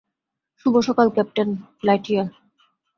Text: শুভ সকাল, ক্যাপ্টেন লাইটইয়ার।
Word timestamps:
শুভ 0.59 0.75
সকাল, 0.87 1.07
ক্যাপ্টেন 1.09 1.49
লাইটইয়ার। 1.83 2.27